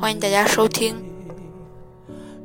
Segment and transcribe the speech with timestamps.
[0.00, 0.96] 欢迎大家收听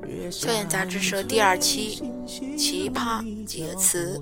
[0.31, 2.03] 《笑点杂志社》第二期
[2.57, 4.20] 《奇葩几个词》。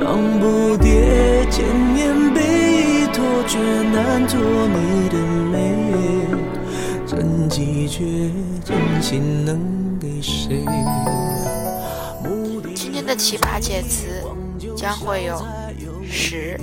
[0.00, 5.16] 让不迭千年被托，却难托你的
[5.46, 5.76] 美。
[7.06, 8.32] 真迹绝
[8.64, 10.64] 真心能给谁？
[12.74, 14.08] 今天的奇葩解词
[14.76, 15.40] 将会有
[16.04, 16.58] 十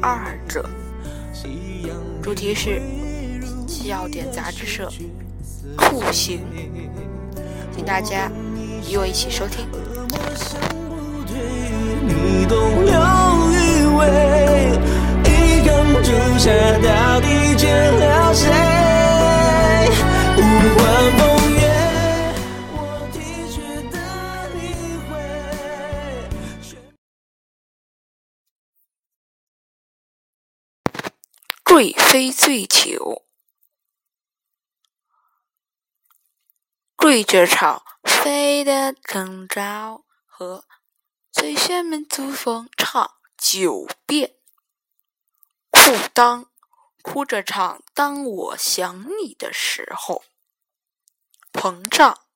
[0.00, 0.68] 二者，
[2.22, 2.80] 主题是
[3.66, 4.90] 笑点杂志社
[5.76, 6.40] 酷刑，
[7.74, 8.30] 请大家
[8.90, 9.66] 与我一起收听。
[12.06, 12.46] 你
[31.78, 33.24] 贵妃醉酒，
[36.96, 40.66] 跪着唱，飞得更高，和
[41.30, 44.34] 最炫民族风唱九遍。
[45.70, 45.78] 裤
[46.12, 46.48] 裆，
[47.00, 50.24] 哭着唱，当我想你的时候。
[51.52, 52.26] 膨胀，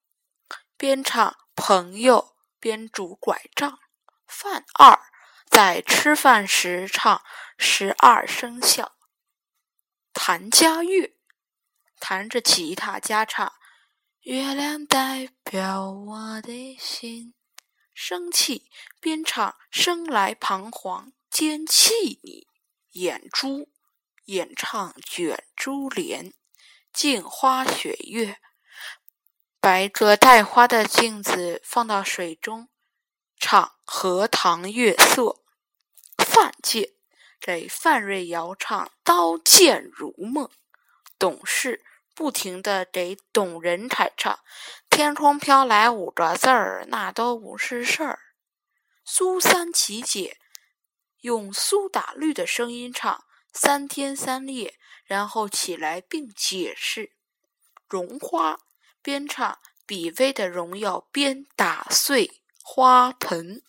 [0.76, 3.80] 边唱朋友边拄拐杖。
[4.24, 5.00] 饭二，
[5.50, 7.20] 在吃饭时唱
[7.58, 8.92] 十二生肖。
[10.12, 11.16] 弹家乐，
[11.98, 13.52] 弹着吉他家唱。
[14.20, 17.34] 月亮代表我的心。
[17.94, 22.46] 生气，边唱生来彷徨，兼气你。
[22.92, 23.68] 眼珠，
[24.26, 26.32] 演唱卷珠帘。
[26.92, 28.38] 镜花雪月，
[29.60, 32.68] 白着带花的镜子放到水中，
[33.38, 35.42] 唱荷塘月色。
[36.18, 36.92] 范建。
[37.42, 40.46] 给范瑞瑶唱《刀剑如梦》，
[41.18, 44.32] 董事不停的给董仁凯唱
[44.88, 48.20] 《天空飘来五个字儿》，那都不是事儿。
[49.04, 50.38] 苏三起解
[51.22, 57.12] 用苏打绿的声音唱三天三夜，然后起来并解释。
[57.88, 58.60] 荣花
[59.02, 63.64] 边唱比威的荣耀边打碎花盆。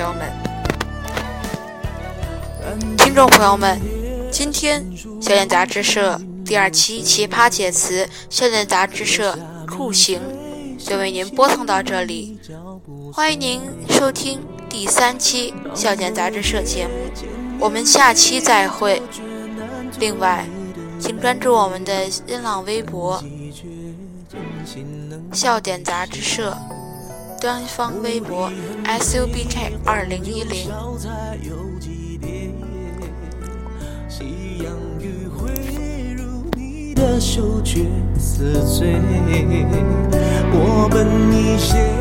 [0.00, 0.32] 朋友们
[2.96, 3.78] 听众朋友们，
[4.32, 4.82] 今天
[5.20, 10.18] 笑点杂志社第二期奇葩解词，笑点杂志社酷刑
[10.78, 12.40] 就为您播送到这里。
[13.12, 14.40] 欢迎您收听
[14.70, 16.92] 第三期笑点杂志社节目，
[17.58, 19.02] 我们下期再会。
[19.98, 20.46] 另外，
[20.98, 23.22] 请关注我们的新浪微博
[25.34, 26.56] “笑点杂志社”
[27.40, 28.52] 官方微博
[29.00, 30.68] “subk 二零一零”。
[36.94, 37.86] 的羞怯
[38.18, 39.00] 似醉，
[40.52, 41.99] 我。